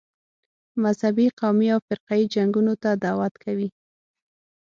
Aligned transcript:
مذهبي، 0.83 1.25
قومي 1.39 1.67
او 1.75 1.79
فرقه 1.87 2.13
یي 2.19 2.25
جنګونو 2.33 2.73
ته 2.81 2.89
دعوت 3.03 3.33
کوي. 3.43 3.69